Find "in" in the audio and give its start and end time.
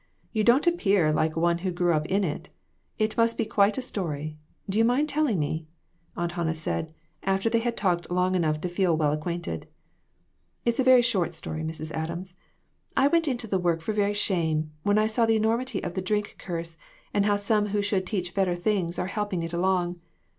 2.07-2.23